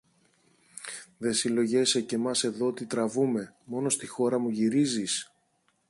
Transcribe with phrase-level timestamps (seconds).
[1.17, 5.33] Δε συλλογιέσαι και μας εδώ τι τραβούμε, μόνο στη χώρα μου γυρίζεις;